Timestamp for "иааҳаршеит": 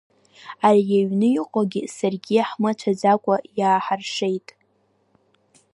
3.59-4.47